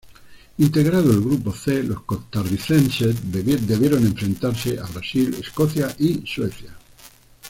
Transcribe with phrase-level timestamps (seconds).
[0.57, 6.75] Integrando el Grupo C, los costarricenses debieron enfrentarse a Brasil, Escocia y Suecia.